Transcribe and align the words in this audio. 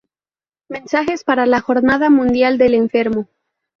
Mensajes 0.67 1.23
para 1.23 1.45
la 1.45 1.59
Jornada 1.61 2.09
Mundial 2.09 2.57
del 2.57 2.73
Enfermo 2.73 3.27